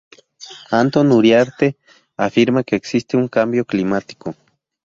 [0.83, 1.77] Antón Uriarte
[2.17, 4.33] afirma que existe un cambio climático.